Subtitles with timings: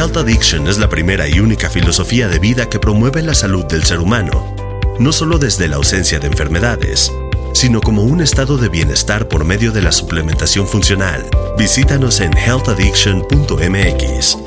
[0.00, 3.84] Health Addiction es la primera y única filosofía de vida que promueve la salud del
[3.84, 4.56] ser humano,
[4.98, 7.12] no solo desde la ausencia de enfermedades,
[7.52, 11.28] sino como un estado de bienestar por medio de la suplementación funcional.
[11.58, 14.38] Visítanos en healthaddiction.mx.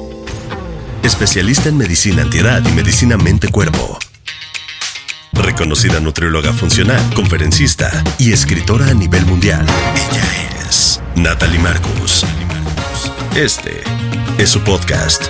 [1.03, 3.99] Especialista en medicina antiedad y medicina mente-cuerpo.
[5.33, 9.67] Reconocida nutrióloga funcional, conferencista y escritora a nivel mundial.
[10.11, 10.23] Ella
[10.67, 12.25] es Natalie Marcus.
[13.35, 13.83] Este
[14.37, 15.25] es su podcast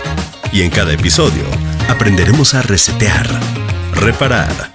[0.52, 1.44] y en cada episodio
[1.90, 3.28] aprenderemos a resetear,
[3.94, 4.72] reparar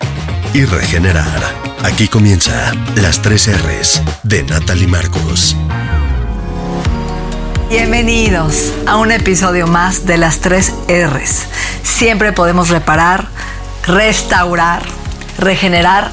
[0.53, 1.41] y regenerar.
[1.83, 5.57] Aquí comienza las tres R's de Natalie Marcos.
[7.71, 11.47] Bienvenidos a un episodio más de las tres R's.
[11.83, 13.29] Siempre podemos reparar,
[13.87, 14.83] restaurar,
[15.39, 16.11] regenerar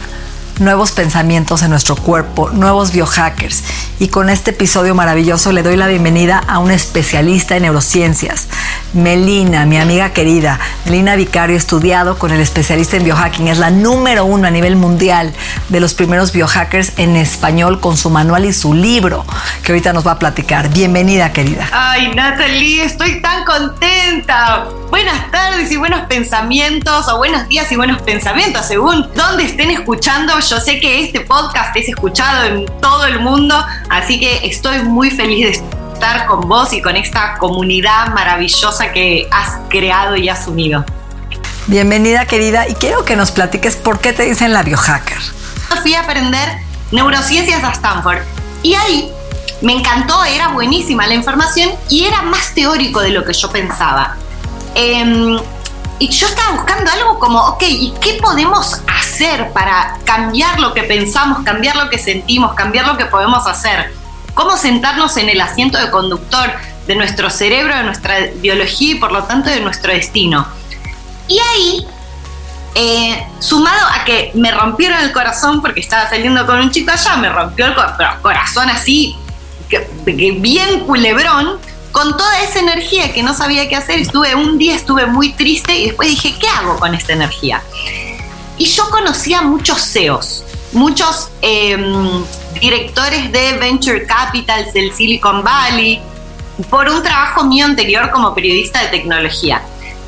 [0.59, 3.63] nuevos pensamientos en nuestro cuerpo, nuevos biohackers.
[3.99, 8.47] Y con este episodio maravilloso le doy la bienvenida a un especialista en neurociencias,
[8.93, 10.59] Melina, mi amiga querida.
[10.85, 13.47] Melina Vicario, estudiado con el especialista en biohacking.
[13.49, 15.33] Es la número uno a nivel mundial
[15.67, 19.25] de los primeros biohackers en español con su manual y su libro,
[19.63, 20.69] que ahorita nos va a platicar.
[20.69, 21.67] Bienvenida, querida.
[21.73, 24.67] Ay, Natalie, estoy tan contenta.
[24.89, 30.41] Buenas tardes y buenos pensamientos, o buenos días y buenos pensamientos, según donde estén escuchando.
[30.49, 35.09] Yo sé que este podcast es escuchado en todo el mundo, así que estoy muy
[35.09, 40.47] feliz de estar con vos y con esta comunidad maravillosa que has creado y has
[40.47, 40.85] unido.
[41.65, 45.17] Bienvenida, querida, y quiero que nos platiques por qué te dicen la biohacker.
[45.81, 46.59] Fui a aprender
[46.91, 48.19] neurociencias a Stanford
[48.61, 49.11] y ahí
[49.61, 54.15] me encantó, era buenísima la información y era más teórico de lo que yo pensaba.
[54.75, 55.39] Em,
[55.97, 60.83] y yo estaba buscando algo como, ok, ¿y qué podemos hacer para cambiar lo que
[60.83, 63.93] pensamos, cambiar lo que sentimos, cambiar lo que podemos hacer?
[64.33, 66.51] ¿Cómo sentarnos en el asiento de conductor
[66.87, 70.45] de nuestro cerebro, de nuestra biología y por lo tanto de nuestro destino?
[71.29, 71.87] Y ahí,
[72.75, 77.15] eh, sumado a que me rompieron el corazón porque estaba saliendo con un chico allá,
[77.15, 77.75] me rompió el
[78.21, 79.15] corazón así,
[80.05, 81.57] bien culebrón,
[81.95, 85.73] con toda esa energía que no sabía qué hacer, estuve un día estuve muy triste
[85.79, 87.63] y después dije, ¿qué hago con esta energía?
[88.57, 92.21] Y yo conocía muchos CEOs, muchos em,
[92.59, 96.01] directores de venture capitals del Silicon Valley,
[96.69, 99.61] por un trabajo mío anterior como periodista de tecnología.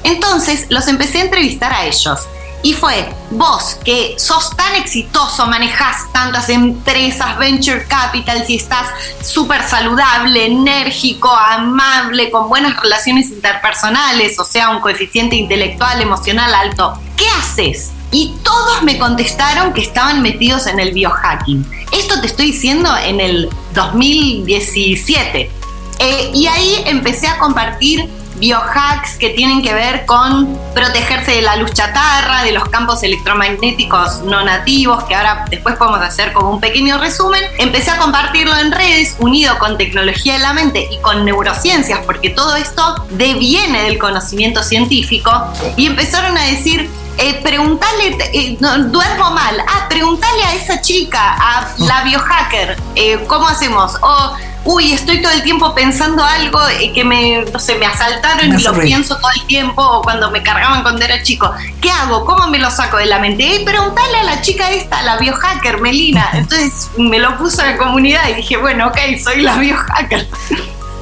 [0.03, 2.19] Entonces los empecé a entrevistar a ellos
[2.63, 8.87] y fue, vos que sos tan exitoso, manejás tantas empresas, venture capital, y estás
[9.21, 16.99] súper saludable, enérgico, amable, con buenas relaciones interpersonales, o sea, un coeficiente intelectual, emocional alto,
[17.15, 17.91] ¿qué haces?
[18.11, 21.65] Y todos me contestaron que estaban metidos en el biohacking.
[21.91, 25.51] Esto te estoy diciendo en el 2017.
[25.99, 31.55] Eh, y ahí empecé a compartir biohacks que tienen que ver con protegerse de la
[31.55, 36.59] luz chatarra, de los campos electromagnéticos no nativos, que ahora después podemos hacer como un
[36.59, 37.41] pequeño resumen.
[37.57, 42.29] Empecé a compartirlo en redes, unido con tecnología de la mente y con neurociencias, porque
[42.29, 45.31] todo esto deviene del conocimiento científico,
[45.75, 51.67] y empezaron a decir, eh, preguntarle, eh, duermo mal, ah, preguntarle a esa chica, a
[51.79, 53.95] la biohacker, eh, ¿cómo hacemos?
[54.01, 56.59] O uy, estoy todo el tiempo pensando algo
[56.93, 60.43] que me, no sé, me asaltaron y lo pienso todo el tiempo, o cuando me
[60.43, 61.51] cargaban cuando era chico.
[61.81, 62.25] ¿Qué hago?
[62.25, 63.43] ¿Cómo me lo saco de la mente?
[63.43, 66.29] Y preguntarle a la chica esta, la biohacker, Melina.
[66.33, 70.27] Entonces me lo puso en la comunidad y dije, bueno, ok, soy la biohacker.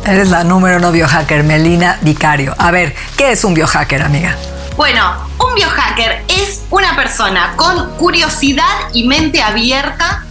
[0.05, 2.53] Eres la número uno biohacker, Melina Vicario.
[2.59, 4.35] A ver, ¿qué es un biohacker, amiga?
[4.77, 5.01] Bueno,
[5.39, 10.23] un biohacker es una persona con curiosidad y mente abierta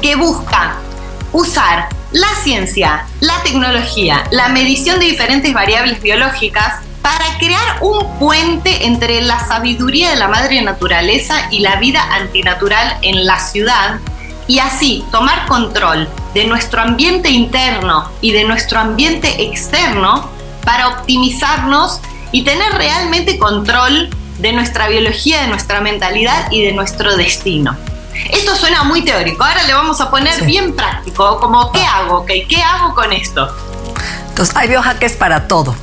[0.00, 0.76] que busca
[1.32, 8.86] usar la ciencia, la tecnología, la medición de diferentes variables biológicas para crear un puente
[8.86, 13.98] entre la sabiduría de la madre naturaleza y la vida antinatural en la ciudad
[14.46, 20.30] y así tomar control de nuestro ambiente interno y de nuestro ambiente externo
[20.64, 22.00] para optimizarnos
[22.30, 24.08] y tener realmente control
[24.38, 27.76] de nuestra biología, de nuestra mentalidad y de nuestro destino.
[28.30, 32.18] Esto suena muy teórico, ahora le vamos a poner bien práctico, como ¿qué hago?
[32.20, 33.54] Okay, ¿Qué hago con esto?
[34.28, 35.76] Entonces, hay biohackers para todo.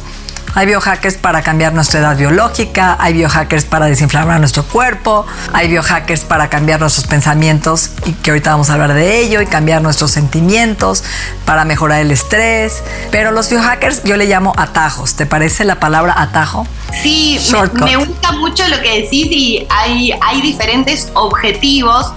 [0.53, 6.25] Hay biohackers para cambiar nuestra edad biológica, hay biohackers para desinflamar nuestro cuerpo, hay biohackers
[6.25, 10.11] para cambiar nuestros pensamientos y que ahorita vamos a hablar de ello y cambiar nuestros
[10.11, 11.03] sentimientos,
[11.45, 12.83] para mejorar el estrés.
[13.11, 15.15] Pero los biohackers yo le llamo atajos.
[15.15, 16.67] ¿Te parece la palabra atajo?
[17.01, 17.39] Sí,
[17.85, 22.11] me, gusta mucho lo que decís y hay, hay diferentes objetivos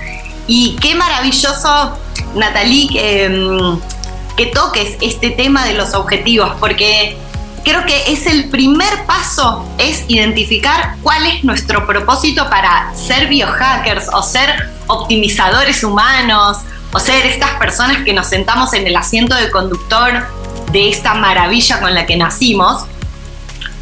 [0.48, 1.96] y qué maravilloso,
[2.34, 7.16] Natalie, que, mm, que toques este tema de los objetivos porque
[7.64, 14.08] creo que es el primer paso, es identificar cuál es nuestro propósito para ser biohackers
[14.12, 16.58] o ser optimizadores humanos
[16.93, 20.26] o ser estas personas que nos sentamos en el asiento de conductor
[20.70, 22.84] de esta maravilla con la que nacimos.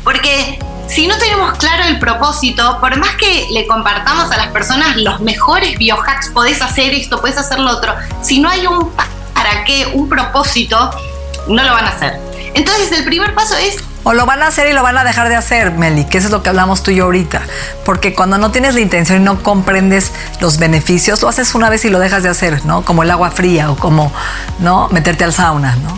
[0.04, 0.58] Porque
[0.88, 5.20] si no tenemos claro el propósito, por más que le compartamos a las personas los
[5.20, 8.90] mejores biohacks, podés hacer esto, podés hacer lo otro, si no hay un
[9.34, 10.90] para qué, un propósito,
[11.48, 12.31] no lo van a hacer.
[12.54, 13.76] Entonces el primer paso es...
[14.04, 16.26] O lo van a hacer y lo van a dejar de hacer, Meli, que eso
[16.26, 17.42] es lo que hablamos tú y yo ahorita.
[17.84, 20.10] Porque cuando no tienes la intención y no comprendes
[20.40, 22.84] los beneficios, lo haces una vez y lo dejas de hacer, ¿no?
[22.84, 24.12] Como el agua fría o como,
[24.58, 24.88] ¿no?
[24.88, 25.96] Meterte al sauna, ¿no?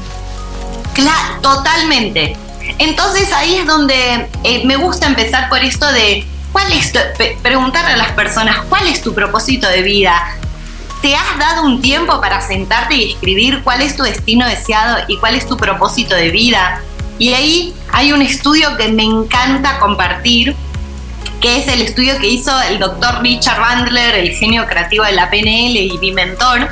[0.93, 2.37] Claro, totalmente.
[2.79, 6.93] Entonces ahí es donde eh, me gusta empezar por esto de cuál es
[7.43, 10.15] preguntarle a las personas cuál es tu propósito de vida,
[11.05, 15.19] ¿Te has dado un tiempo para sentarte y escribir cuál es tu destino deseado y
[15.19, 16.81] cuál es tu propósito de vida?
[17.19, 20.57] Y ahí hay un estudio que me encanta compartir,
[21.43, 25.29] que es el estudio que hizo el doctor Richard Bandler, el genio creativo de la
[25.29, 26.71] PNL y mi mentor,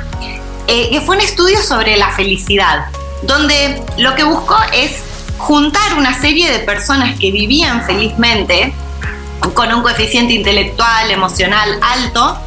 [0.65, 2.87] eh, que fue un estudio sobre la felicidad,
[3.21, 5.03] donde lo que buscó es
[5.37, 8.73] juntar una serie de personas que vivían felizmente,
[9.53, 12.39] con un coeficiente intelectual, emocional alto,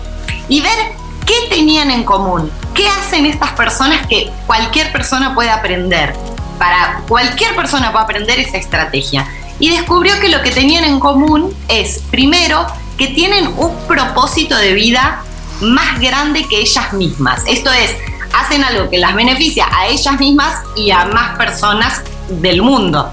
[0.49, 2.51] y ver ¿Qué tenían en común?
[2.73, 6.15] ¿Qué hacen estas personas que cualquier persona puede aprender?
[6.59, 9.27] Para cualquier persona puede aprender esa estrategia.
[9.59, 14.73] Y descubrió que lo que tenían en común es, primero, que tienen un propósito de
[14.73, 15.25] vida
[15.61, 17.43] más grande que ellas mismas.
[17.47, 17.95] Esto es,
[18.33, 23.13] hacen algo que las beneficia a ellas mismas y a más personas del mundo.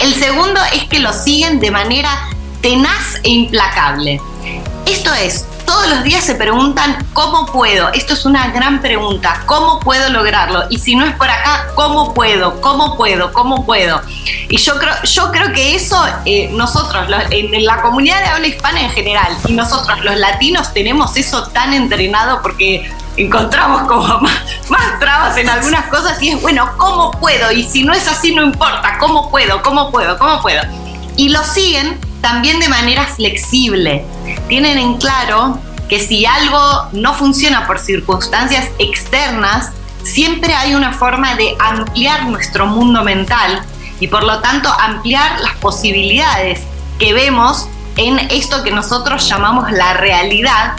[0.00, 2.10] El segundo es que lo siguen de manera
[2.60, 4.20] tenaz e implacable.
[4.86, 7.92] Esto es, todos los días se preguntan cómo puedo.
[7.92, 9.44] Esto es una gran pregunta.
[9.46, 10.64] ¿Cómo puedo lograrlo?
[10.68, 12.60] Y si no es por acá, ¿cómo puedo?
[12.60, 13.32] ¿Cómo puedo?
[13.32, 14.02] ¿Cómo puedo?
[14.48, 18.80] Y yo creo, yo creo que eso eh, nosotros, en la comunidad de habla hispana
[18.80, 24.98] en general, y nosotros los latinos tenemos eso tan entrenado porque encontramos como más, más,
[24.98, 27.52] trabas en algunas cosas y es, bueno, ¿cómo puedo?
[27.52, 29.62] Y si no es así, no importa, ¿cómo puedo?
[29.62, 30.18] ¿Cómo puedo?
[30.18, 30.62] ¿Cómo puedo?
[31.14, 34.04] Y lo siguen también de manera flexible.
[34.48, 35.58] Tienen en claro
[35.88, 39.72] que si algo no funciona por circunstancias externas,
[40.02, 43.62] siempre hay una forma de ampliar nuestro mundo mental
[43.98, 46.60] y por lo tanto ampliar las posibilidades
[46.98, 50.74] que vemos en esto que nosotros llamamos la realidad,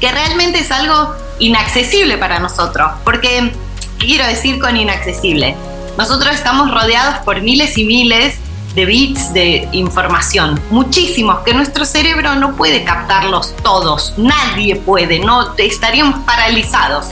[0.00, 2.92] que realmente es algo inaccesible para nosotros.
[3.04, 3.52] Porque,
[3.98, 5.56] ¿qué quiero decir con inaccesible?
[5.96, 8.38] Nosotros estamos rodeados por miles y miles
[8.74, 15.54] de bits de información, muchísimos, que nuestro cerebro no puede captarlos todos, nadie puede, no
[15.56, 17.06] estaríamos paralizados.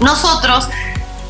[0.00, 0.68] Nosotros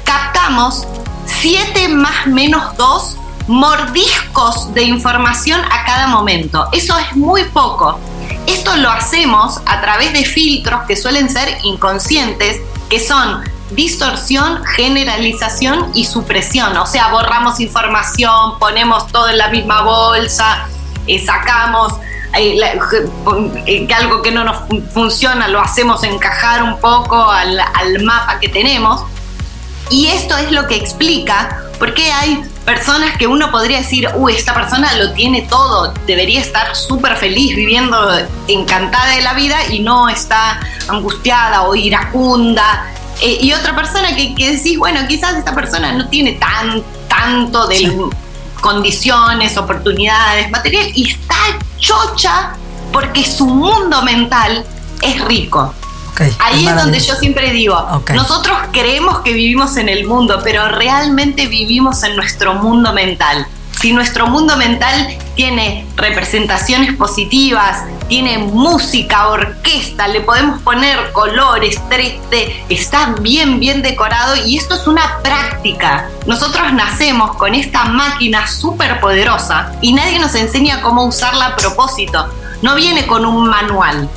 [0.05, 0.87] captamos
[1.27, 3.17] 7 más menos 2
[3.49, 6.69] mordiscos de información a cada momento.
[6.73, 7.99] Eso es muy poco.
[8.47, 13.43] Esto lo hacemos a través de filtros que suelen ser inconscientes, que son
[13.75, 16.77] distorsión, generalización y supresión.
[16.77, 20.69] O sea, borramos información, ponemos todo en la misma bolsa,
[21.07, 21.95] eh, sacamos
[22.37, 22.59] eh,
[23.67, 24.57] eh, algo que no nos
[24.95, 29.05] funciona lo hacemos encajar un poco al, al mapa que tenemos.
[29.91, 34.35] Y esto es lo que explica por qué hay personas que uno podría decir, uy,
[34.35, 37.97] esta persona lo tiene todo, debería estar súper feliz, viviendo
[38.49, 42.87] encantada de la vida y no está angustiada o iracunda
[43.23, 48.11] eh, y otra persona que, decís, bueno, quizás esta persona no tiene tan, tanto de
[48.61, 51.37] condiciones, oportunidades, material, y está
[51.79, 52.55] chocha
[52.93, 54.65] porque su mundo mental
[55.03, 55.73] es rico.
[56.41, 61.47] Ahí es, donde yo siempre digo, nosotros creemos que vivimos en el mundo, pero realmente
[61.47, 63.47] vivimos en nuestro mundo mental.
[63.83, 72.67] Si nuestro mundo mental tiene representaciones positivas, tiene música, orquesta, le podemos poner colores, 3D,
[72.69, 76.09] está bien, bien decorado y esto es una práctica.
[76.27, 82.33] Nosotros nacemos con esta máquina súper poderosa y nadie nos enseña cómo usarla a propósito.
[82.63, 84.09] No viene con un manual.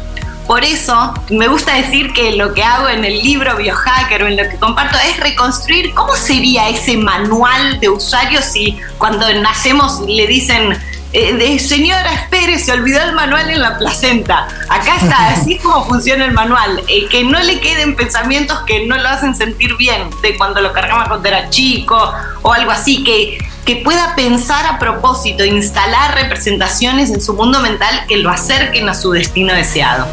[0.48, 4.38] Por eso me gusta decir que lo que hago en el libro Biohacker o en
[4.38, 10.28] lo que comparto es reconstruir cómo sería ese manual de usuario si cuando nacemos le
[10.28, 10.78] dicen
[11.18, 14.50] eh, de, señora, espere, se olvidó el manual en la placenta.
[14.68, 16.84] Acá está, así es como funciona el manual.
[16.90, 20.74] Eh, que no le queden pensamientos que no lo hacen sentir bien, de cuando lo
[20.74, 27.10] cargaba cuando era chico o algo así, que, que pueda pensar a propósito, instalar representaciones
[27.10, 30.06] en su mundo mental que lo acerquen a su destino deseado.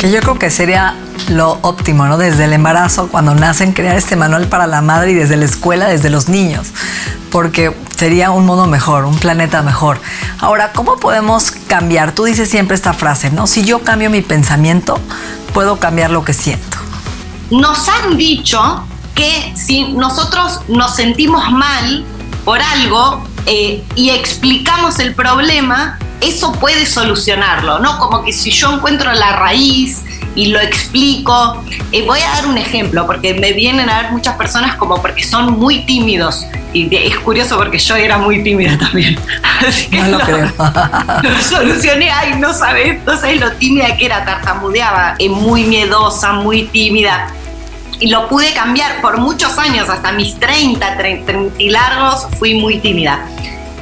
[0.00, 0.94] Que yo creo que sería
[1.28, 2.16] lo óptimo, ¿no?
[2.16, 5.88] Desde el embarazo, cuando nacen, crear este manual para la madre y desde la escuela,
[5.88, 6.68] desde los niños,
[7.30, 10.00] porque sería un mundo mejor, un planeta mejor.
[10.38, 12.12] Ahora, ¿cómo podemos cambiar?
[12.12, 13.46] Tú dices siempre esta frase, ¿no?
[13.46, 14.98] Si yo cambio mi pensamiento,
[15.52, 16.78] puedo cambiar lo que siento.
[17.50, 22.06] Nos han dicho que si nosotros nos sentimos mal
[22.46, 27.98] por algo eh, y explicamos el problema, eso puede solucionarlo, ¿no?
[27.98, 30.02] Como que si yo encuentro la raíz
[30.34, 31.62] y lo explico,
[31.92, 35.24] eh, voy a dar un ejemplo, porque me vienen a ver muchas personas como porque
[35.24, 36.46] son muy tímidos.
[36.72, 39.18] Y es curioso porque yo era muy tímida también.
[39.66, 40.52] Así que no lo, creo.
[41.22, 46.32] lo solucioné, ay, no sabes, no sabes lo tímida que era, tartamudeaba, eh, muy miedosa,
[46.34, 47.34] muy tímida
[48.00, 52.78] y lo pude cambiar por muchos años, hasta mis 30, 30 y largos, fui muy
[52.78, 53.26] tímida.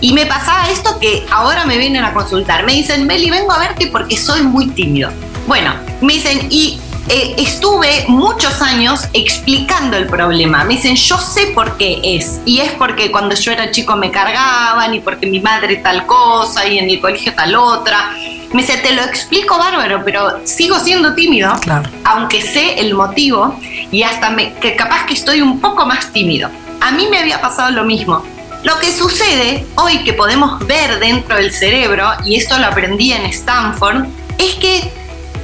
[0.01, 2.65] Y me pasaba esto que ahora me vienen a consultar.
[2.65, 5.11] Me dicen, Meli, vengo a verte porque soy muy tímido.
[5.47, 6.79] Bueno, me dicen, y
[7.09, 10.63] eh, estuve muchos años explicando el problema.
[10.65, 12.41] Me dicen, yo sé por qué es.
[12.45, 16.67] Y es porque cuando yo era chico me cargaban y porque mi madre tal cosa
[16.69, 18.11] y en el colegio tal otra.
[18.53, 21.89] Me dice, te lo explico bárbaro, pero sigo siendo tímido, Claro.
[22.05, 23.59] aunque sé el motivo
[23.91, 26.49] y hasta me, que capaz que estoy un poco más tímido.
[26.81, 28.23] A mí me había pasado lo mismo.
[28.65, 33.25] Lo que sucede hoy que podemos ver dentro del cerebro, y esto lo aprendí en
[33.27, 34.93] Stanford, es que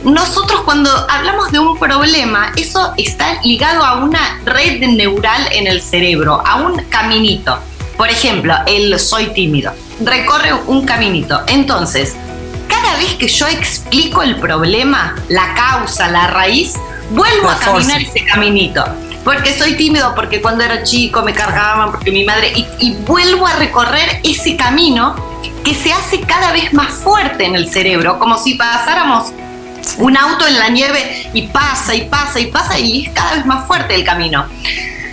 [0.02, 5.80] nosotros cuando hablamos de un problema, eso está ligado a una red neural en el
[5.80, 7.58] cerebro, a un caminito.
[7.96, 9.72] Por ejemplo, el soy tímido.
[10.00, 11.40] Recorre un caminito.
[11.46, 12.16] Entonces,
[12.68, 16.74] cada vez que yo explico el problema, la causa, la raíz,
[17.10, 18.84] vuelvo a caminar ese caminito.
[19.24, 22.52] Porque soy tímido, porque cuando era chico me cargaban, porque mi madre...
[22.54, 25.14] Y, y vuelvo a recorrer ese camino
[25.64, 29.32] que se hace cada vez más fuerte en el cerebro, como si pasáramos
[29.98, 33.46] un auto en la nieve y pasa y pasa y pasa y es cada vez
[33.46, 34.46] más fuerte el camino.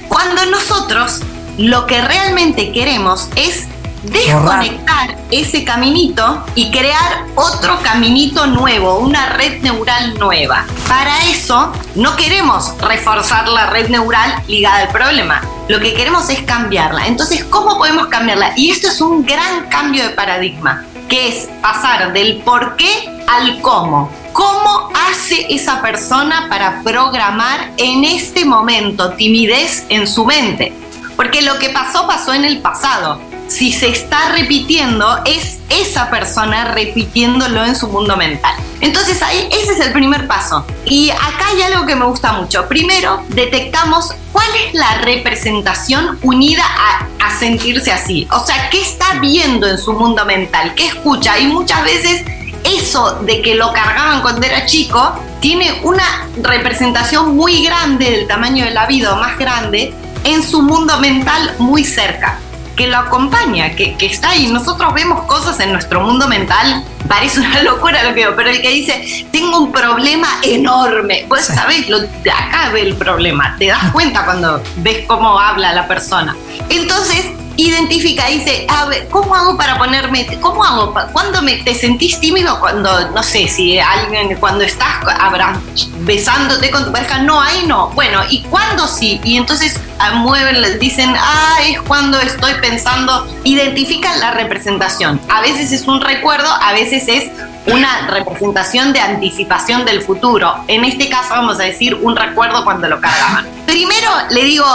[0.07, 1.21] Cuando nosotros
[1.57, 3.67] lo que realmente queremos es
[4.03, 10.65] desconectar ese caminito y crear otro caminito nuevo, una red neural nueva.
[10.87, 16.41] Para eso no queremos reforzar la red neural ligada al problema, lo que queremos es
[16.43, 17.07] cambiarla.
[17.07, 18.53] Entonces, ¿cómo podemos cambiarla?
[18.55, 23.61] Y esto es un gran cambio de paradigma, que es pasar del por qué al
[23.61, 24.11] cómo.
[24.33, 30.73] ¿Cómo hace esa persona para programar en este momento timidez en su mente?
[31.15, 33.19] Porque lo que pasó pasó en el pasado.
[33.51, 38.55] Si se está repitiendo, es esa persona repitiéndolo en su mundo mental.
[38.79, 40.65] Entonces ahí ese es el primer paso.
[40.85, 42.69] Y acá hay algo que me gusta mucho.
[42.69, 47.07] Primero, detectamos cuál es la representación unida a,
[47.39, 48.27] sentirse así.
[48.31, 50.73] O sea, ¿qué está viendo en su mundo mental?
[50.75, 51.39] ¿Qué escucha?
[51.39, 52.23] Y muchas veces
[52.63, 58.65] eso de que lo cargaban cuando era chico tiene una representación muy grande del tamaño
[58.65, 59.93] de la vida más grande
[60.23, 62.37] en su mundo mental muy cerca,
[62.75, 64.47] que lo acompaña, que, que está ahí.
[64.47, 68.61] Nosotros vemos cosas en nuestro mundo mental, parece una locura lo que veo, pero el
[68.61, 71.53] que dice, tengo un problema enorme, pues Sí.
[71.53, 76.35] sabes, lo, acá ve el problema, te das cuenta cuando ves cómo habla la persona.
[76.69, 77.25] Entonces,
[77.67, 82.59] identifica, dice, a ver, ¿cómo hago para ponerme, cómo hago, cuando me, te sentís tímido
[82.59, 85.59] cuando, no sé, si alguien, cuando estás abra-
[85.99, 89.19] besándote con tu pareja, no, ahí no, bueno, ¿y cuándo sí?
[89.23, 95.71] Y entonces ah, mueven, dicen, ah, es cuando estoy pensando, identifican la representación, a veces
[95.71, 97.29] es un recuerdo, a veces es
[97.67, 100.55] una representación de anticipación del futuro.
[100.67, 103.45] En este caso vamos a decir un recuerdo cuando lo cargaban.
[103.67, 104.65] Primero le digo,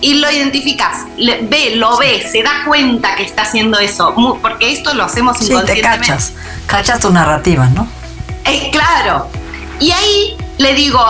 [0.00, 4.72] y lo identificas, le- ve, lo ve, se da cuenta que está haciendo eso, porque
[4.72, 6.06] esto lo hacemos Sí, te inconscientemente.
[6.06, 6.32] cachas.
[6.66, 7.88] Cachas tu narrativa, ¿no?
[8.44, 9.28] Eh, claro.
[9.80, 11.00] Y ahí le digo,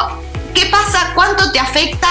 [0.55, 1.13] ¿qué pasa?
[1.15, 2.09] ¿Cuánto te afecta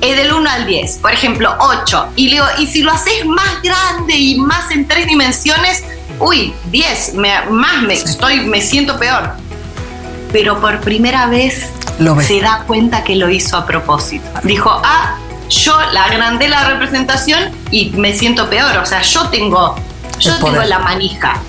[0.00, 0.98] eh, del 1 al 10?
[0.98, 2.08] Por ejemplo, 8.
[2.16, 5.84] Y le digo, y si lo haces más grande y más en tres dimensiones,
[6.18, 9.32] uy, 10, me- más me, estoy, me siento peor.
[10.32, 14.26] Pero por primera vez Lo se da cuenta que lo hizo a propósito.
[14.42, 15.16] Dijo, ah,
[15.48, 18.76] yo la agrandé la representación y me siento peor.
[18.78, 19.76] O sea, yo tengo,
[20.18, 21.40] yo tengo la manija.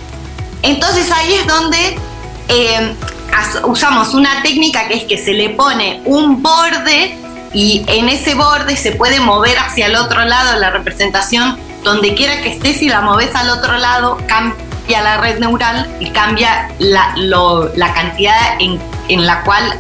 [0.62, 1.98] Entonces ahí es donde
[2.48, 2.96] eh,
[3.64, 7.18] usamos una técnica que es que se le pone un borde
[7.54, 12.42] y en ese borde se puede mover hacia el otro lado la representación donde quiera
[12.42, 17.14] que estés y la moves al otro lado, cambia la red neural y cambia la,
[17.16, 19.74] la cantidad en, en la cual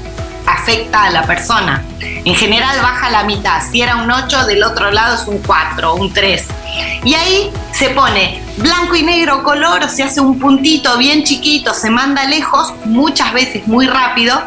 [0.53, 1.83] afecta a la persona.
[1.99, 3.61] En general baja la mitad.
[3.69, 6.45] Si era un 8, del otro lado es un 4, un 3.
[7.03, 11.73] Y ahí se pone blanco y negro color, o se hace un puntito bien chiquito,
[11.73, 14.41] se manda lejos, muchas veces muy rápido,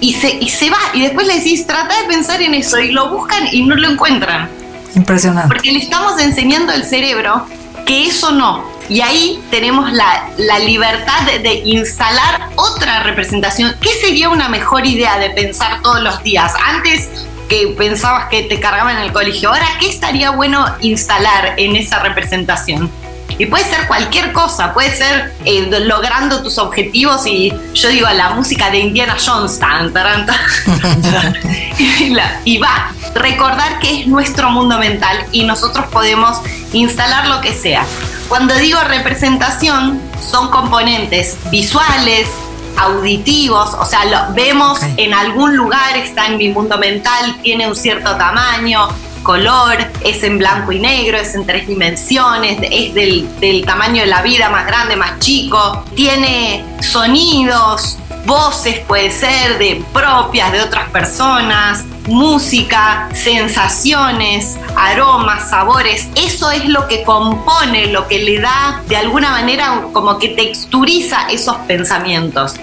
[0.00, 0.78] y se, y se va.
[0.94, 3.88] Y después le decís, trata de pensar en eso, y lo buscan y no lo
[3.88, 4.48] encuentran.
[4.94, 5.48] Impresionante.
[5.48, 7.46] Porque le estamos enseñando al cerebro
[7.84, 8.64] que eso no.
[8.88, 13.74] Y ahí tenemos la, la libertad de, de, instalar otra representación.
[13.80, 16.52] ¿Qué sería una mejor idea de pensar todos los días?
[16.64, 17.08] Antes
[17.48, 21.98] que pensabas que te cargaban en el colegio, ahora, ¿qué estaría bueno instalar en esa
[21.98, 22.90] representación?
[23.38, 28.30] Y puede ser cualquier cosa, puede ser eh, logrando tus objetivos y yo digo la
[28.30, 30.36] música de Indiana Jones, tan, tan, tan,
[31.78, 36.38] y, la, y va, recordar que es nuestro mundo mental y nosotros podemos
[36.72, 37.86] instalar lo que sea.
[38.28, 42.28] Cuando digo representación, son componentes visuales,
[42.76, 45.06] auditivos, o sea, lo vemos okay.
[45.06, 48.88] en algún lugar, está en mi mundo mental, tiene un cierto tamaño,
[49.22, 54.06] color, es en blanco y negro, es en tres dimensiones, es del, del tamaño de
[54.06, 60.88] la vida, más grande, más chico, tiene sonidos, voces puede ser de propias de otras
[60.90, 68.96] personas, música, sensaciones, aromas, sabores, eso es lo que compone, lo que le da de
[68.96, 72.56] alguna manera como que texturiza esos pensamientos.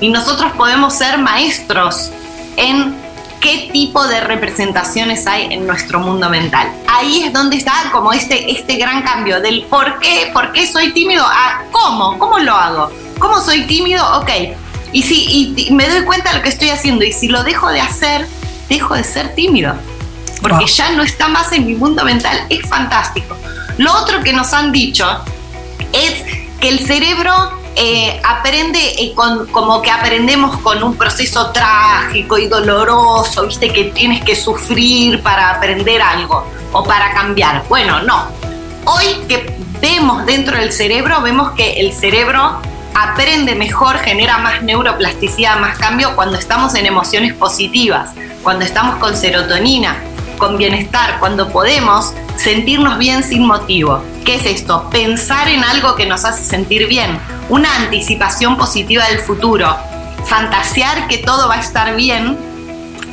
[0.00, 2.10] Y nosotros podemos ser maestros
[2.56, 2.94] en
[3.40, 6.70] qué tipo de representaciones hay en nuestro mundo mental.
[6.88, 10.92] Ahí es donde está como este, este gran cambio del por qué, por qué soy
[10.92, 12.90] tímido a cómo, cómo lo hago.
[13.18, 14.04] ¿Cómo soy tímido?
[14.20, 14.30] Ok.
[14.92, 17.68] Y si y me doy cuenta de lo que estoy haciendo y si lo dejo
[17.70, 18.26] de hacer,
[18.68, 19.74] dejo de ser tímido.
[20.40, 20.66] Porque wow.
[20.66, 22.46] ya no está más en mi mundo mental.
[22.48, 23.36] Es fantástico.
[23.76, 25.06] Lo otro que nos han dicho
[25.92, 26.24] es
[26.60, 32.48] que el cerebro eh, aprende eh, con, como que aprendemos con un proceso trágico y
[32.48, 37.64] doloroso, viste que tienes que sufrir para aprender algo o para cambiar.
[37.68, 38.26] Bueno, no.
[38.84, 42.60] Hoy que vemos dentro del cerebro, vemos que el cerebro
[42.98, 48.10] aprende mejor, genera más neuroplasticidad, más cambio cuando estamos en emociones positivas,
[48.42, 49.96] cuando estamos con serotonina,
[50.36, 54.02] con bienestar, cuando podemos sentirnos bien sin motivo.
[54.24, 54.90] ¿Qué es esto?
[54.90, 59.76] Pensar en algo que nos hace sentir bien, una anticipación positiva del futuro,
[60.24, 62.36] fantasear que todo va a estar bien,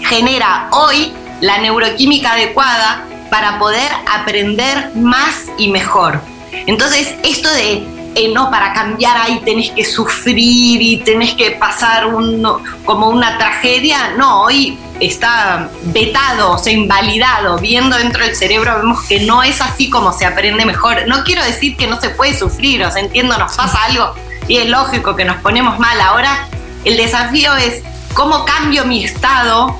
[0.07, 6.21] genera hoy la neuroquímica adecuada para poder aprender más y mejor.
[6.67, 12.07] Entonces, esto de eh, no, para cambiar ahí tenés que sufrir y tenés que pasar
[12.07, 12.47] un,
[12.85, 14.13] como una tragedia.
[14.17, 17.57] No, hoy está vetado, o sea, invalidado.
[17.59, 21.07] Viendo dentro del cerebro vemos que no es así como se aprende mejor.
[21.07, 24.13] No quiero decir que no se puede sufrir, o sea, entiendo, nos pasa algo
[24.47, 25.99] y es lógico que nos ponemos mal.
[25.99, 26.47] Ahora
[26.85, 29.77] el desafío es cómo cambio mi estado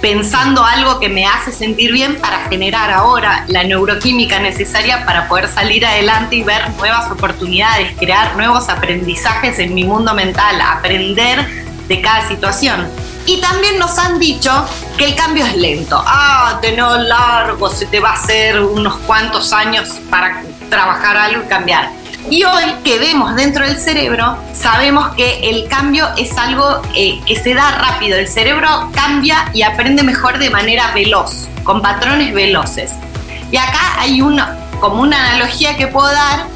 [0.00, 5.48] pensando algo que me hace sentir bien para generar ahora la neuroquímica necesaria para poder
[5.48, 11.46] salir adelante y ver nuevas oportunidades, crear nuevos aprendizajes en mi mundo mental, aprender
[11.88, 12.86] de cada situación.
[13.26, 14.52] Y también nos han dicho
[14.96, 16.00] que el cambio es lento.
[16.06, 21.48] Ah, no largo, se te va a hacer unos cuantos años para trabajar algo y
[21.48, 21.90] cambiar.
[22.28, 27.36] Y hoy que vemos dentro del cerebro, sabemos que el cambio es algo eh, que
[27.36, 28.18] se da rápido.
[28.18, 32.90] El cerebro cambia y aprende mejor de manera veloz, con patrones veloces.
[33.52, 36.46] Y acá hay una, como una analogía que puedo dar,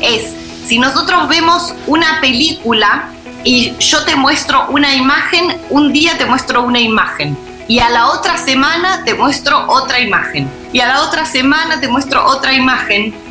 [0.00, 0.32] es
[0.64, 3.08] si nosotros vemos una película
[3.42, 7.36] y yo te muestro una imagen, un día te muestro una imagen.
[7.66, 10.48] Y a la otra semana te muestro otra imagen.
[10.72, 13.25] Y a la otra semana te muestro otra imagen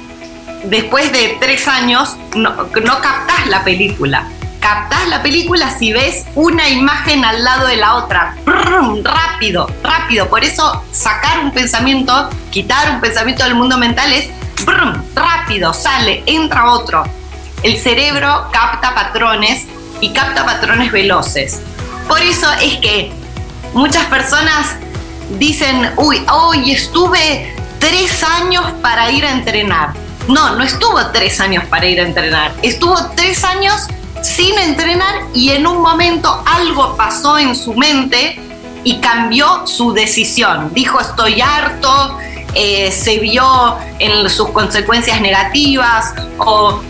[0.69, 4.27] después de tres años no, no captás la película.
[4.59, 8.35] Captás la película si ves una imagen al lado de la otra.
[8.45, 10.27] Brum, rápido, rápido.
[10.27, 14.29] Por eso sacar un pensamiento, quitar un pensamiento del mundo mental es
[14.65, 17.03] brum, rápido, sale, entra otro.
[17.61, 19.67] El cerebro capta patrones
[20.01, 21.61] y capta patrones veloces.
[22.07, 23.11] Por eso es que
[23.73, 24.75] muchas personas
[25.37, 31.63] dicen, uy, hoy estuve tres años para ir a entrenar no, no estuvo tres años
[31.65, 32.53] para ir a entrenar.
[32.61, 33.87] Estuvo tres años
[34.21, 38.39] sin entrenar y en un momento algo pasó en su mente
[38.83, 40.71] y cambió su decisión.
[40.73, 42.17] Dijo estoy harto,
[42.53, 46.81] eh, se vio en sus consecuencias negativas o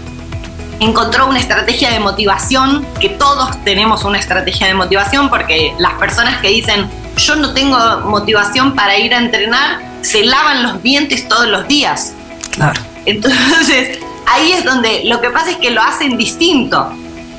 [0.80, 6.42] encontró una estrategia de motivación, que todos tenemos una estrategia de motivación, porque las personas
[6.42, 11.48] que dicen, yo no tengo motivación para ir a entrenar, se lavan los dientes todos
[11.48, 12.14] los días.
[12.52, 12.80] Claro.
[13.06, 16.92] Entonces, ahí es donde lo que pasa es que lo hacen distinto.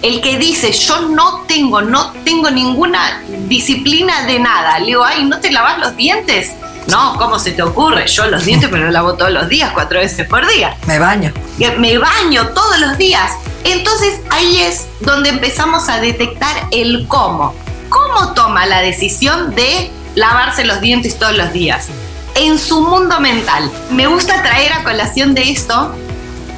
[0.02, 5.24] El que dice, yo no tengo, no tengo ninguna disciplina de nada, le digo, ay,
[5.24, 6.52] ¿no te lavas los dientes?
[6.86, 8.06] No, ¿cómo se te ocurre?
[8.06, 10.76] Yo los dientes me los lavo todos los días, cuatro veces por día.
[10.86, 11.32] Me baño.
[11.78, 13.32] Me baño todos los días.
[13.64, 17.54] Entonces ahí es donde empezamos a detectar el cómo.
[17.88, 21.88] ¿Cómo toma la decisión de lavarse los dientes todos los días?
[22.36, 23.70] En su mundo mental.
[23.90, 25.94] Me gusta traer a colación de esto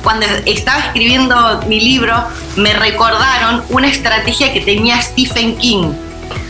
[0.03, 2.15] cuando estaba escribiendo mi libro,
[2.57, 5.93] me recordaron una estrategia que tenía Stephen King.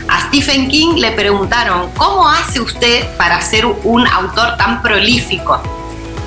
[0.08, 5.60] A Stephen King le preguntaron, ¿cómo hace usted para ser un autor tan prolífico?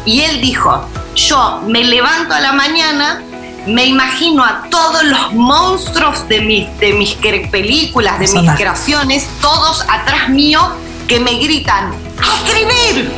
[0.06, 0.86] Y él dijo,
[1.16, 3.22] yo me levanto a la mañana,
[3.66, 10.30] me imagino a todos los monstruos de, de mis películas, de mis creaciones, todos atrás
[10.30, 10.60] mío,
[11.08, 13.10] que me gritan, ¡a escribir!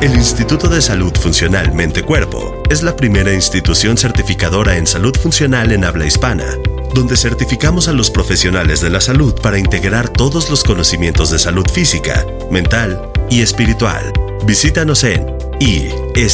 [0.00, 5.72] El Instituto de Salud Funcional Mente Cuerpo es la primera institución certificadora en salud funcional
[5.72, 6.46] en habla hispana,
[6.94, 11.66] donde certificamos a los profesionales de la salud para integrar todos los conocimientos de salud
[11.70, 14.10] física, mental y espiritual.
[14.46, 15.26] Visítanos en
[15.60, 16.24] isfmc.mx.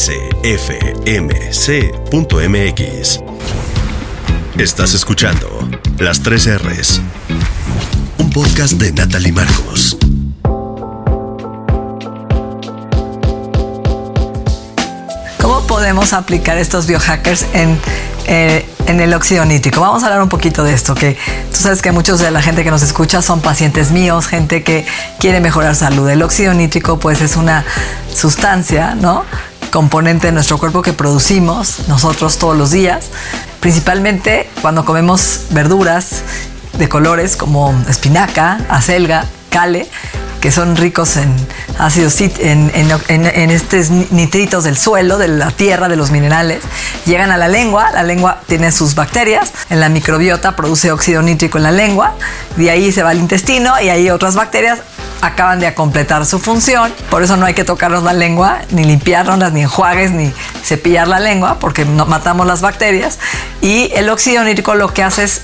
[4.59, 5.69] Estás escuchando
[5.99, 7.01] Las 3 R's,
[8.19, 9.99] un podcast de Natalie Marcos.
[15.77, 17.79] Podemos aplicar estos biohackers en,
[18.27, 19.83] eh, en el óxido nítrico?
[19.83, 21.19] Vamos a hablar un poquito de esto, que
[21.53, 24.87] tú sabes que muchos de la gente que nos escucha son pacientes míos, gente que
[25.21, 26.09] quiere mejorar salud.
[26.09, 27.63] El óxido nítrico pues es una
[28.11, 29.27] sustancia, ¿no?
[29.71, 33.09] componente de nuestro cuerpo que producimos nosotros todos los días,
[33.61, 36.23] principalmente cuando comemos verduras
[36.79, 39.87] de colores como espinaca, acelga, cale,
[40.41, 41.35] que son ricos en
[41.79, 46.63] ácidos, en, en, estos nitritos del suelo, de la tierra, de los minerales,
[47.05, 51.59] llegan a la lengua, la lengua tiene sus bacterias, en la microbiota produce óxido nítrico
[51.59, 52.15] en la lengua,
[52.57, 54.81] de ahí se va al intestino y ahí otras bacterias
[55.21, 59.53] acaban de completar su función, por eso no hay que tocarnos la lengua, ni limpiarnos,
[59.53, 60.33] ni enjuagues, ni
[60.65, 63.19] cepillar la lengua, porque no matamos las bacterias.
[63.61, 65.43] Y el óxido nítrico lo que hace es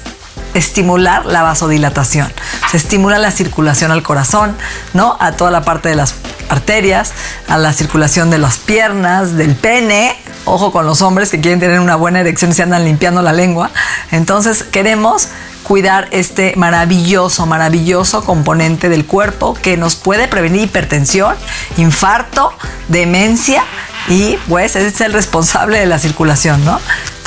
[0.55, 2.33] estimular la vasodilatación.
[2.71, 4.57] Se estimula la circulación al corazón,
[4.95, 5.17] ¿no?
[5.21, 6.15] A toda la parte de las
[6.49, 7.12] arterias,
[7.49, 10.17] a la circulación de las piernas, del pene.
[10.45, 13.33] Ojo con los hombres que quieren tener una buena erección y se andan limpiando la
[13.33, 13.71] lengua.
[14.11, 15.29] Entonces queremos
[15.62, 21.37] cuidar este maravilloso, maravilloso componente del cuerpo que nos puede prevenir hipertensión,
[21.77, 22.53] infarto,
[22.88, 23.65] demencia
[24.09, 26.81] y pues es el responsable de la circulación, ¿no?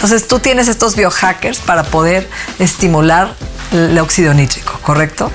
[0.05, 3.33] Entonces tú tienes estos biohackers para poder estimular
[3.71, 5.31] el óxido nítrico, ¿correcto?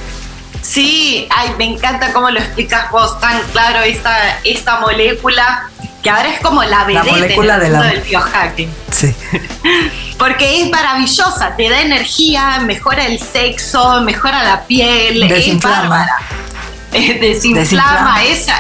[0.63, 5.69] Sí, ay, me encanta cómo lo explicas vos tan claro esta, esta molécula
[6.05, 8.73] que ahora es como la vedette la molécula en el del biohacking.
[8.93, 9.13] Sí.
[10.21, 16.07] Porque es maravillosa, te da energía, mejora el sexo, mejora la piel, desinflama.
[16.93, 18.55] es Desinflama, esa.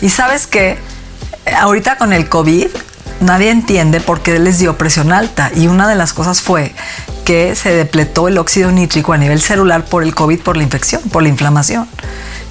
[0.00, 0.78] Y sabes que
[1.52, 2.68] ahorita con el COVID
[3.20, 6.74] nadie entiende por qué les dio presión alta y una de las cosas fue
[7.24, 11.02] que se depletó el óxido nítrico a nivel celular por el COVID, por la infección,
[11.10, 11.88] por la inflamación.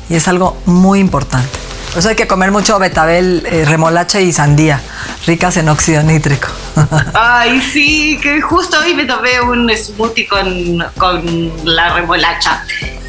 [0.10, 1.50] Y es algo muy importante.
[1.90, 4.82] Por eso hay que comer mucho betabel, eh, remolacha y sandía,
[5.26, 6.48] ricas en óxido nítrico.
[7.14, 12.64] Ay, sí, que justo hoy me tomé un smoothie con, con la remolacha.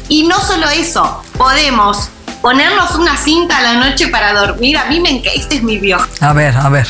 [0.07, 2.09] Y no solo eso, podemos
[2.41, 4.77] ponernos una cinta a la noche para dormir.
[4.77, 6.23] A mí me encanta, este es mi biohack.
[6.23, 6.87] A ver, a ver.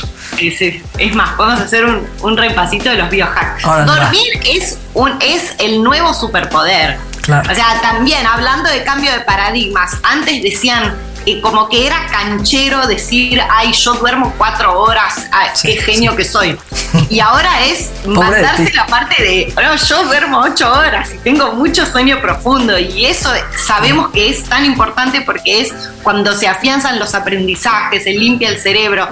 [0.47, 3.63] Es, más, podemos hacer un, repasito de los biohacks.
[3.63, 6.97] dormir es, un, es el nuevo superpoder.
[7.21, 7.51] Claro.
[7.51, 12.87] O sea, también hablando de cambio de paradigmas, antes decían y como que era canchero
[12.87, 15.27] decir, ay, yo duermo cuatro horas,
[15.61, 16.57] qué genio que soy.
[17.09, 21.85] Y ahora es mandarse la parte de, no, yo duermo ocho horas y tengo mucho
[21.85, 22.77] sueño profundo.
[22.77, 25.73] Y eso sabemos que es tan importante porque es
[26.03, 29.07] cuando se afianzan los aprendizajes, se limpia el cerebro.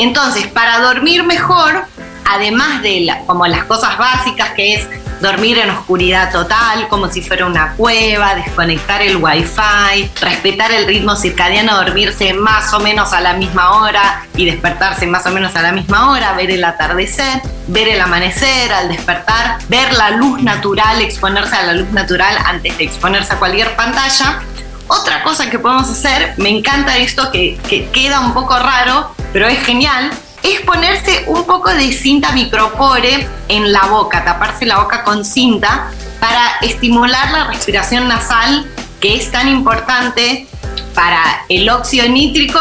[0.00, 1.84] Entonces, para dormir mejor,
[2.24, 4.88] además de como las cosas básicas que es
[5.20, 11.16] dormir en oscuridad total, como si fuera una cueva, desconectar el wifi, respetar el ritmo
[11.16, 15.60] circadiano, dormirse más o menos a la misma hora y despertarse más o menos a
[15.60, 21.02] la misma hora, ver el atardecer, ver el amanecer al despertar, ver la luz natural,
[21.02, 24.40] exponerse a la luz natural antes de exponerse a cualquier pantalla.
[24.86, 29.46] Otra cosa que podemos hacer, me encanta esto que, que queda un poco raro, pero
[29.46, 30.10] es genial,
[30.42, 35.90] es ponerse un poco de cinta micropore en la boca, taparse la boca con cinta
[36.18, 38.66] para estimular la respiración nasal,
[39.00, 40.46] que es tan importante
[40.94, 42.60] para el óxido nítrico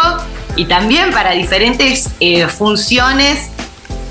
[0.55, 3.49] y también para diferentes eh, funciones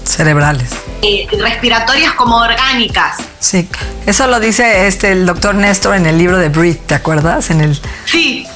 [0.05, 0.71] cerebrales.
[1.03, 3.18] Eh, respiratorias como orgánicas.
[3.38, 3.68] Sí,
[4.07, 7.51] eso lo dice este el doctor Néstor en el libro de Breathe, ¿te acuerdas?
[7.51, 8.47] En el sí.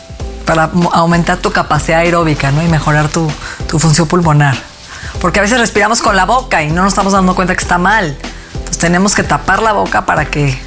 [0.46, 2.62] Para aumentar tu capacidad aeróbica, ¿no?
[2.64, 3.30] Y mejorar tu,
[3.72, 4.54] tu función pulmonar.
[5.18, 7.78] Porque a veces respiramos con la boca y no nos estamos dando cuenta que está
[7.78, 8.14] mal.
[8.52, 10.60] Entonces tenemos que tapar la boca para que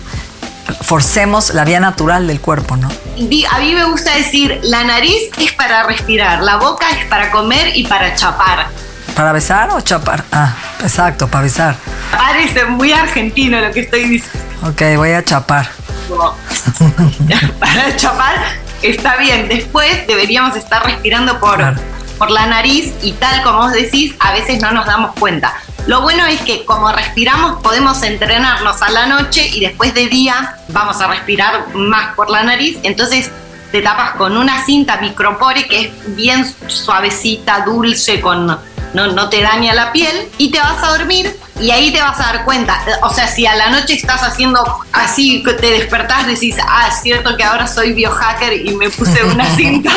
[0.81, 2.87] forcemos la vía natural del cuerpo, ¿no?
[2.89, 7.77] A mí me gusta decir, la nariz es para respirar, la boca es para comer
[7.77, 8.69] y para chapar.
[9.15, 10.23] ¿Para besar o chapar?
[10.31, 11.75] Ah, exacto, para besar.
[12.11, 14.39] Parece muy argentino lo que estoy diciendo.
[14.63, 15.69] Ok, voy a chapar.
[17.59, 18.35] para chapar
[18.81, 19.47] está bien.
[19.47, 21.75] Después deberíamos estar respirando por,
[22.17, 25.53] por la nariz y tal como vos decís, a veces no nos damos cuenta.
[25.87, 30.57] Lo bueno es que como respiramos podemos entrenarnos a la noche y después de día
[30.69, 32.79] vamos a respirar más por la nariz.
[32.83, 33.31] Entonces
[33.71, 38.57] te tapas con una cinta micropore que es bien suavecita, dulce, con
[38.95, 42.19] no, no te daña la piel y te vas a dormir y ahí te vas
[42.19, 42.81] a dar cuenta.
[43.01, 47.35] O sea, si a la noche estás haciendo así, te despertás, decís, ah, es cierto
[47.37, 49.91] que ahora soy biohacker y me puse una cinta,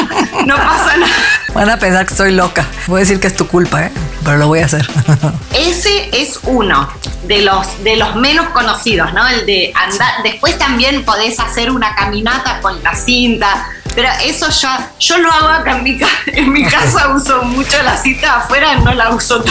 [0.44, 1.12] no pasa nada.
[1.54, 2.66] Van a pensar que estoy loca.
[2.86, 3.92] Voy a decir que es tu culpa, ¿eh?
[4.24, 4.88] pero lo voy a hacer.
[5.54, 6.88] Ese es uno
[7.24, 9.26] de los, de los menos conocidos, ¿no?
[9.28, 10.22] El de andar.
[10.22, 15.48] Después también podés hacer una caminata con la cinta pero eso ya, yo lo hago
[15.48, 19.42] acá en mi, en mi casa, uso mucho la cita afuera, no la uso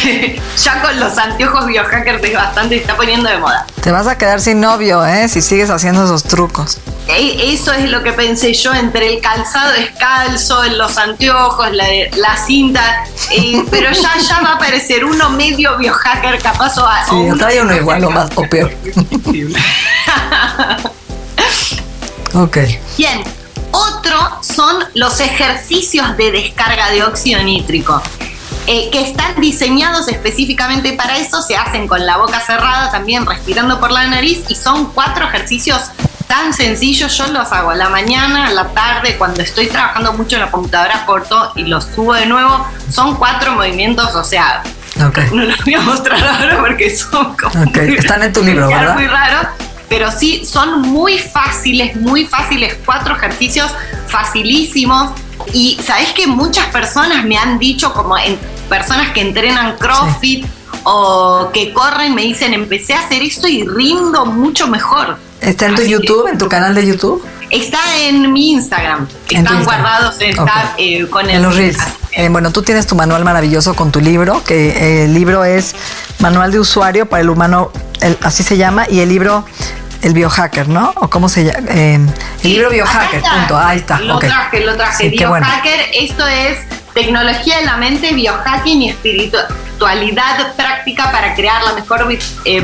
[0.62, 3.66] ya con los anteojos biohackers es bastante, está poniendo de moda.
[3.82, 5.28] Te vas a quedar sin novio, ¿eh?
[5.28, 6.78] Si sigues haciendo esos trucos.
[7.08, 11.84] Eso es lo que pensé yo entre el calzado descalzo, los anteojos, la,
[12.16, 17.30] la cinta, eh, pero ya, ya va a aparecer uno medio biohacker capaz o, sí,
[17.30, 18.72] o trae uno igual o más o peor.
[22.34, 22.58] ok.
[22.96, 23.22] Bien,
[23.70, 28.02] otro son los ejercicios de descarga de óxido nítrico.
[28.66, 33.80] Eh, que están diseñados específicamente para eso, se hacen con la boca cerrada, también respirando
[33.80, 35.90] por la nariz, y son cuatro ejercicios
[36.28, 37.16] tan sencillos.
[37.16, 40.50] Yo los hago a la mañana, a la tarde, cuando estoy trabajando mucho en la
[40.50, 42.64] computadora, corto y los subo de nuevo.
[42.90, 44.62] Son cuatro movimientos, o sea,
[44.96, 47.64] no los voy a mostrar ahora porque son como.
[47.74, 48.94] Están en tu libro, ¿verdad?
[48.94, 53.70] Muy raro pero sí son muy fáciles, muy fáciles, cuatro ejercicios
[54.06, 55.10] facilísimos.
[55.52, 60.46] Y sabes que muchas personas me han dicho, como en, personas que entrenan CrossFit
[60.84, 65.18] o que corren, me dicen, empecé a hacer esto y rindo mucho mejor.
[65.40, 67.26] ¿Está en tu YouTube, en tu canal de YouTube?
[67.50, 69.08] Está en mi Instagram.
[69.28, 71.36] Están guardados, eh, con el...
[71.36, 71.78] En los Reels.
[72.12, 75.74] Eh, bueno, tú tienes tu manual maravilloso con tu libro, que eh, el libro es
[76.18, 77.70] Manual de Usuario para el Humano,
[78.22, 79.44] así se llama, y el libro
[80.02, 80.92] el biohacker, ¿no?
[80.96, 81.68] ¿O cómo se llama?
[81.70, 82.08] el
[82.42, 83.56] libro biohacker, punto.
[83.56, 84.00] Ahí está.
[84.00, 85.10] Lo traje, lo traje.
[85.10, 86.58] biohacker, esto es
[86.94, 92.08] tecnología de la mente, biohacking y espiritualidad práctica para crear la mejor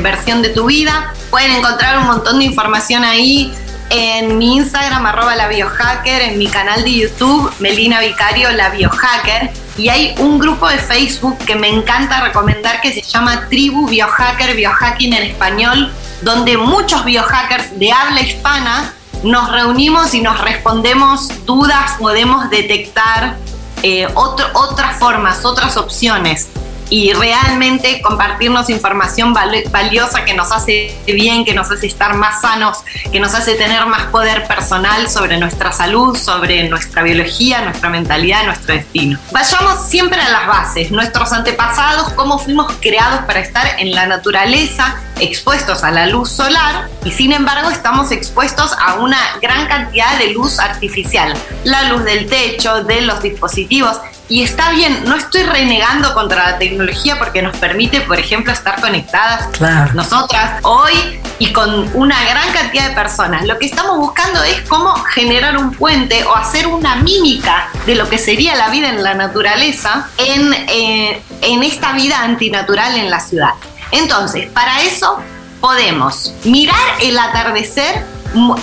[0.01, 1.13] versión de tu vida.
[1.29, 3.53] Pueden encontrar un montón de información ahí
[3.89, 9.51] en mi Instagram, arroba la biohacker, en mi canal de YouTube, Melina Vicario, la biohacker.
[9.77, 14.55] Y hay un grupo de Facebook que me encanta recomendar que se llama Tribu Biohacker,
[14.55, 21.93] Biohacking en español, donde muchos biohackers de habla hispana nos reunimos y nos respondemos dudas,
[21.99, 23.35] podemos detectar
[23.83, 26.49] eh, otras formas, otras opciones
[26.89, 32.79] y realmente compartirnos información valiosa que nos hace bien, que nos hace estar más sanos,
[33.11, 38.45] que nos hace tener más poder personal sobre nuestra salud, sobre nuestra biología, nuestra mentalidad,
[38.45, 39.19] nuestro destino.
[39.31, 44.95] Vayamos siempre a las bases, nuestros antepasados, cómo fuimos creados para estar en la naturaleza,
[45.19, 50.31] expuestos a la luz solar y sin embargo estamos expuestos a una gran cantidad de
[50.31, 53.97] luz artificial, la luz del techo, de los dispositivos
[54.29, 58.81] y está bien, no estoy renegando contra la tecnología porque nos permite, por ejemplo, estar
[58.81, 59.47] conectadas
[59.93, 63.45] nosotras hoy y con una gran cantidad de personas.
[63.45, 68.09] Lo que estamos buscando es cómo generar un puente o hacer una mímica de lo
[68.09, 73.21] que sería la vida en la naturaleza en, eh, en esta vida antinatural en la
[73.21, 73.53] ciudad.
[73.91, 75.21] Entonces, para eso
[75.61, 78.05] podemos mirar el atardecer,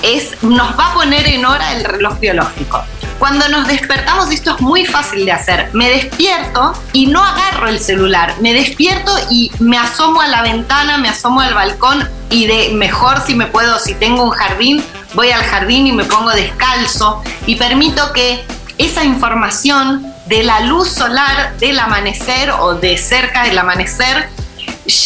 [0.02, 2.84] es, nos va a poner en hora el reloj biológico.
[3.18, 5.70] Cuando nos despertamos, esto es muy fácil de hacer.
[5.72, 8.34] Me despierto y no agarro el celular.
[8.40, 13.20] Me despierto y me asomo a la ventana, me asomo al balcón y de mejor
[13.24, 17.56] si me puedo, si tengo un jardín, voy al jardín y me pongo descalzo y
[17.56, 18.44] permito que
[18.78, 24.28] esa información de la luz solar del amanecer o de cerca del amanecer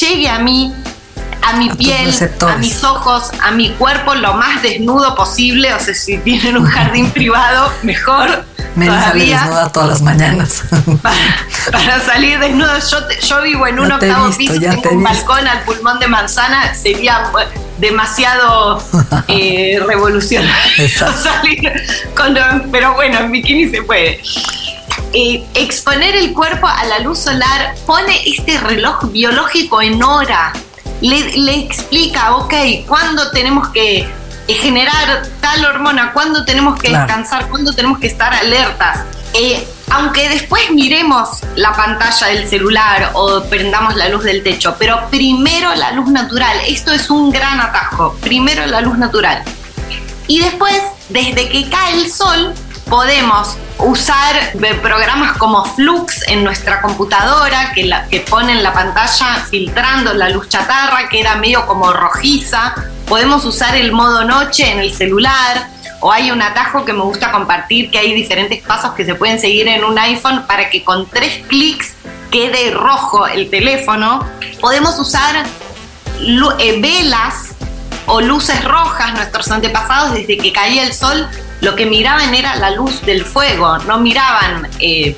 [0.01, 0.73] llegue a mí,
[1.42, 2.14] a mi A piel,
[2.46, 5.72] a mis ojos, a mi cuerpo lo más desnudo posible.
[5.74, 8.44] O sea, si tienen un jardín privado, mejor.
[8.74, 10.62] Sale todavía desnuda todas las mañanas.
[11.03, 11.16] para,
[11.72, 12.79] para salir desnudo.
[12.79, 15.14] Yo, te- yo vivo en un octavo visto, piso, tengo te un visto.
[15.27, 17.31] balcón al pulmón de manzana, sería
[17.79, 18.83] demasiado
[19.29, 21.72] eh, revolucionario salir
[22.14, 22.37] con
[22.70, 24.20] pero bueno, en bikini se puede.
[25.12, 30.53] Eh, exponer el cuerpo a la luz solar pone este reloj biológico en hora.
[31.01, 32.55] Le, le explica, ok,
[32.87, 37.07] cuándo tenemos que eh, generar tal hormona, cuándo tenemos que Claro.
[37.07, 39.05] descansar, cuándo tenemos que estar alertas.
[39.35, 45.09] Eh, aunque después miremos la pantalla del celular o prendamos la luz del techo, pero
[45.11, 46.57] primero la luz natural.
[46.67, 48.17] Esto es un gran atajo.
[48.23, 49.43] Primero la luz natural.
[50.27, 50.75] Y después,
[51.11, 52.53] desde que cae el sol,
[52.88, 60.14] podemos usar eh, programas como Flux en nuestra computadora que, que ponen la pantalla filtrando
[60.14, 62.74] la luz chatarra, queda medio como rojiza.
[63.07, 65.68] Podemos usar el modo noche en el celular.
[66.01, 69.40] O hay un atajo que me gusta compartir, que hay diferentes pasos que se pueden
[69.40, 71.94] seguir en un iPhone para que con tres clics
[72.31, 74.24] quede rojo el teléfono.
[74.61, 75.44] Podemos usar
[76.61, 77.57] eh, velas
[78.07, 81.29] o luces rojas, nuestros antepasados desde que caía el sol,
[81.61, 85.16] lo que miraban era la luz del fuego, no miraban eh,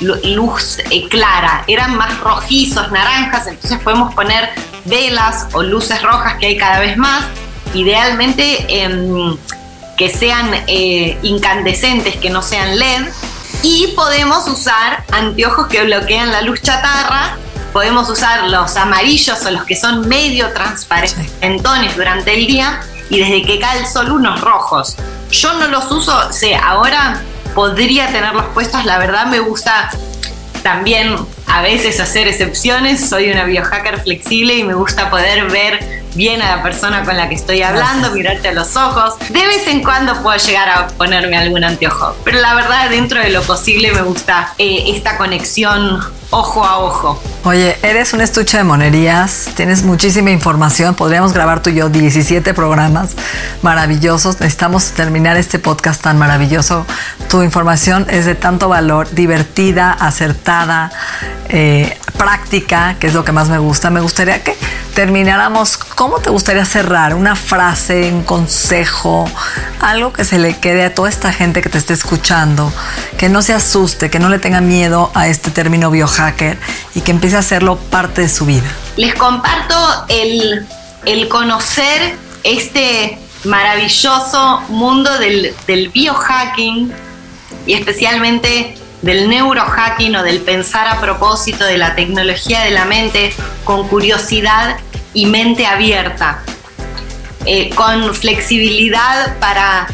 [0.00, 4.50] lu- luz eh, clara, eran más rojizos, naranjas, entonces podemos poner
[4.84, 7.24] velas o luces rojas que hay cada vez más,
[7.74, 9.36] idealmente em,
[9.96, 13.06] que sean eh, incandescentes, que no sean LED,
[13.62, 17.36] y podemos usar anteojos que bloquean la luz chatarra.
[17.72, 23.42] Podemos usar los amarillos o los que son medio transparentones durante el día y desde
[23.42, 24.96] que cae el sol unos rojos.
[25.30, 27.20] Yo no los uso, sé, ahora
[27.54, 29.90] podría tenerlos puestos, la verdad me gusta
[30.62, 36.42] también a veces hacer excepciones, soy una biohacker flexible y me gusta poder ver bien
[36.42, 39.14] a la persona con la que estoy hablando, mirarte a los ojos.
[39.28, 43.30] De vez en cuando puedo llegar a ponerme algún anteojo, pero la verdad dentro de
[43.30, 47.20] lo posible me gusta eh, esta conexión ojo a ojo.
[47.44, 52.54] Oye, eres un estuche de monerías, tienes muchísima información, podríamos grabar tú y yo 17
[52.54, 53.10] programas
[53.62, 56.86] maravillosos, necesitamos terminar este podcast tan maravilloso.
[57.28, 60.90] Tu información es de tanto valor, divertida, acertada,
[61.48, 63.90] eh, práctica, que es lo que más me gusta.
[63.90, 64.56] Me gustaría que
[64.96, 67.14] termináramos, ¿cómo te gustaría cerrar?
[67.14, 69.30] Una frase, un consejo,
[69.78, 72.72] algo que se le quede a toda esta gente que te esté escuchando,
[73.18, 76.58] que no se asuste, que no le tenga miedo a este término biohacker
[76.94, 78.66] y que empiece a hacerlo parte de su vida.
[78.96, 79.76] Les comparto
[80.08, 80.66] el,
[81.04, 86.90] el conocer este maravilloso mundo del, del biohacking
[87.66, 93.34] y especialmente del neurohacking o del pensar a propósito de la tecnología de la mente
[93.64, 94.78] con curiosidad
[95.16, 96.42] y mente abierta,
[97.46, 99.88] eh, con flexibilidad para,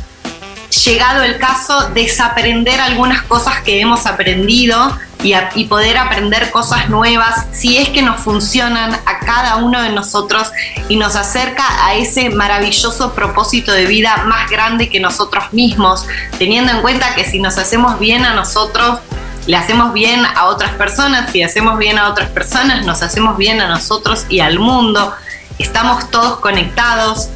[0.84, 7.46] llegado el caso, desaprender algunas cosas que hemos aprendido y, y poder aprender cosas nuevas
[7.52, 10.50] si es que nos funcionan a cada uno de nosotros
[10.88, 16.04] y nos acerca a ese maravilloso propósito de vida más grande que nosotros mismos,
[16.36, 18.98] teniendo en cuenta que si nos hacemos bien a nosotros,
[19.46, 23.60] le hacemos bien a otras personas, si hacemos bien a otras personas, nos hacemos bien
[23.60, 25.12] a nosotros y al mundo,
[25.58, 27.28] estamos todos conectados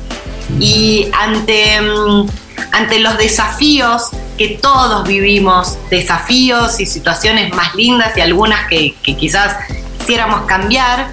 [0.60, 2.26] y ante, mm,
[2.72, 9.16] ante los desafíos que todos vivimos, desafíos y situaciones más lindas y algunas que, que
[9.16, 9.56] quizás
[9.98, 11.08] quisiéramos cambiar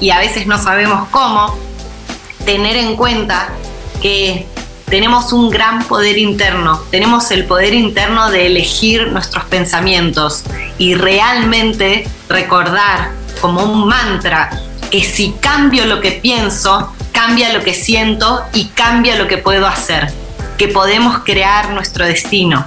[0.00, 1.56] y a veces no sabemos cómo,
[2.44, 3.48] tener en cuenta
[4.02, 4.46] que
[4.86, 10.44] tenemos un gran poder interno, tenemos el poder interno de elegir nuestros pensamientos
[10.78, 14.50] y realmente recordar como un mantra
[14.90, 19.66] que si cambio lo que pienso, cambia lo que siento y cambia lo que puedo
[19.66, 20.12] hacer,
[20.58, 22.64] que podemos crear nuestro destino,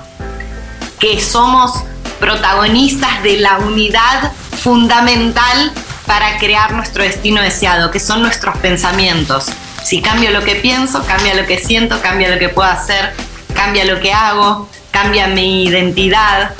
[1.00, 1.72] que somos
[2.20, 5.72] protagonistas de la unidad fundamental
[6.06, 9.48] para crear nuestro destino deseado, que son nuestros pensamientos.
[9.88, 13.14] Si cambio lo que pienso, cambia lo que siento, cambia lo que puedo hacer,
[13.56, 16.52] cambia lo que hago, cambia mi identidad,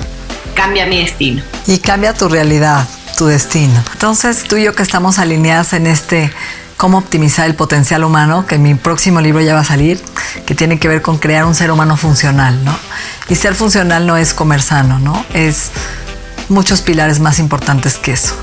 [0.56, 1.44] cambia mi destino.
[1.66, 3.84] Y cambia tu realidad, tu destino.
[3.92, 6.32] Entonces, tú y yo que estamos alineadas en este
[6.78, 10.02] cómo optimizar el potencial humano, que mi próximo libro ya va a salir,
[10.46, 12.74] que tiene que ver con crear un ser humano funcional, ¿no?
[13.28, 15.26] Y ser funcional no es comer sano, ¿no?
[15.34, 15.72] Es
[16.48, 18.38] muchos pilares más importantes que eso.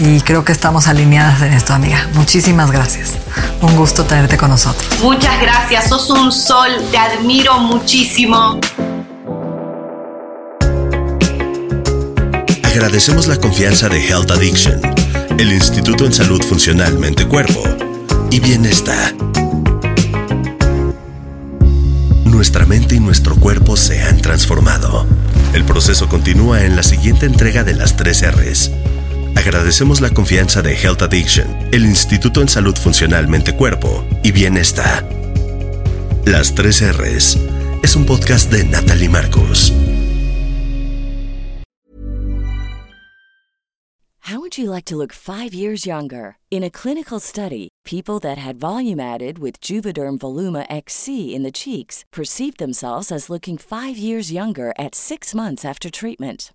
[0.00, 2.08] Y creo que estamos alineadas en esto, amiga.
[2.14, 3.12] Muchísimas gracias.
[3.60, 4.84] Un gusto tenerte con nosotros.
[5.00, 8.58] Muchas gracias, sos un sol, te admiro muchísimo.
[12.64, 14.80] Agradecemos la confianza de Health Addiction,
[15.38, 17.62] el Instituto en Salud Funcional Mente-Cuerpo
[18.30, 19.14] y Bienestar.
[22.24, 25.06] Nuestra mente y nuestro cuerpo se han transformado.
[25.52, 28.72] El proceso continúa en la siguiente entrega de las tres R's.
[29.36, 35.08] Agradecemos la confianza de Health Addiction, el Instituto en Salud Funcional Mente-Cuerpo y Bienestar.
[36.24, 37.36] Las tres R's
[37.82, 39.72] es un podcast de Natalie Marcos.
[44.20, 46.38] How would you like to look five years younger?
[46.50, 51.52] In a clinical study, people that had volume added with Juvederm Voluma XC in the
[51.52, 56.54] cheeks perceived themselves as looking five years younger at six months after treatment.